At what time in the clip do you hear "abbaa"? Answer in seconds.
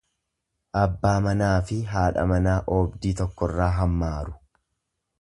0.83-1.11